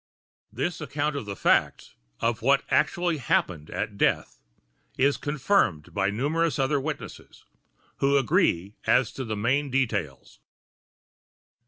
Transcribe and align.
This 0.51 0.81
account 0.81 1.15
of 1.15 1.27
the 1.27 1.35
facts—of 1.35 2.41
what 2.41 2.63
actually 2.71 3.17
happened 3.17 3.69
at 3.69 3.99
death—is 3.99 5.15
confirmed 5.17 5.93
by 5.93 6.09
numerous 6.09 6.57
other 6.57 6.81
witnesses, 6.81 7.45
who 7.97 8.17
agree 8.17 8.77
as 8.87 9.11
to 9.11 9.23
the 9.23 9.37
main 9.37 9.69
details. 9.69 10.39